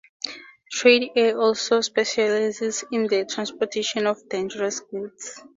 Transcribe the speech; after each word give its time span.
Trade 0.71 1.11
Air 1.15 1.37
also 1.39 1.79
specialises 1.81 2.83
in 2.91 3.05
the 3.05 3.23
transportation 3.23 4.07
of 4.07 4.27
dangerous 4.29 4.79
goods. 4.79 5.43